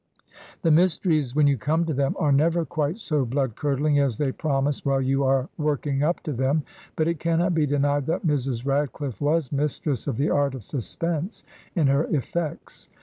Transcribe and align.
The 0.63 0.71
mysteries 0.71 1.35
when 1.35 1.45
you 1.45 1.59
come 1.59 1.85
to 1.85 1.93
them 1.93 2.15
are 2.17 2.31
never 2.31 2.65
quite 2.65 2.97
so 2.97 3.23
blood 3.23 3.55
curdling 3.55 3.99
as 3.99 4.17
they 4.17 4.31
promise 4.31 4.83
while 4.83 4.99
you 4.99 5.23
are 5.23 5.49
work 5.59 5.85
ing 5.85 6.01
up 6.01 6.21
to 6.23 6.33
them; 6.33 6.63
but 6.95 7.07
it 7.07 7.19
cannot 7.19 7.53
be 7.53 7.67
denied 7.67 8.07
that 8.07 8.25
Mrs. 8.25 8.65
Rad 8.65 8.93
cliffe 8.93 9.21
was 9.21 9.51
mistress 9.51 10.07
of 10.07 10.17
the 10.17 10.31
art 10.31 10.55
of 10.55 10.63
suspense 10.63 11.43
in 11.75 11.85
her 11.85 12.05
effects. 12.05 12.89